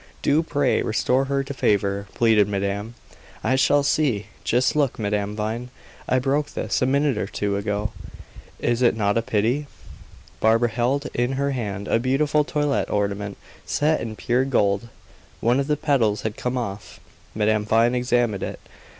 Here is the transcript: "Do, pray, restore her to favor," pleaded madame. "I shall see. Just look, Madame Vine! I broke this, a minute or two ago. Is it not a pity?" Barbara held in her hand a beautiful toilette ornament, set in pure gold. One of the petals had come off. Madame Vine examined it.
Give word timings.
"Do, 0.23 0.41
pray, 0.41 0.81
restore 0.81 1.25
her 1.25 1.43
to 1.43 1.53
favor," 1.53 2.07
pleaded 2.15 2.47
madame. 2.47 2.95
"I 3.43 3.55
shall 3.55 3.83
see. 3.83 4.25
Just 4.43 4.75
look, 4.75 4.97
Madame 4.97 5.35
Vine! 5.35 5.69
I 6.09 6.17
broke 6.17 6.55
this, 6.55 6.81
a 6.81 6.87
minute 6.87 7.19
or 7.19 7.27
two 7.27 7.55
ago. 7.55 7.91
Is 8.57 8.81
it 8.81 8.95
not 8.97 9.15
a 9.15 9.21
pity?" 9.21 9.67
Barbara 10.39 10.69
held 10.69 11.05
in 11.13 11.33
her 11.33 11.51
hand 11.51 11.87
a 11.87 11.99
beautiful 11.99 12.43
toilette 12.43 12.89
ornament, 12.89 13.37
set 13.63 14.01
in 14.01 14.15
pure 14.15 14.43
gold. 14.43 14.89
One 15.39 15.59
of 15.59 15.67
the 15.67 15.77
petals 15.77 16.23
had 16.23 16.35
come 16.35 16.57
off. 16.57 16.99
Madame 17.35 17.63
Vine 17.63 17.93
examined 17.93 18.41
it. 18.41 18.59